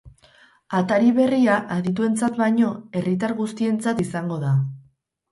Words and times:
Atari 0.77 1.09
berria, 1.17 1.57
adituentzat 1.75 2.39
baino, 2.39 2.69
herritar 3.01 3.33
guztientzat 3.41 4.01
izango 4.05 4.39
da. 4.45 4.55